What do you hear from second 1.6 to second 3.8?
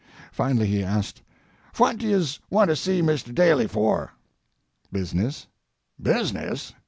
"Phwat do yez want to see Mr. Daly